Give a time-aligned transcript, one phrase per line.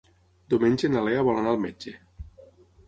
[0.53, 1.97] Diumenge na Lea vol anar al metge.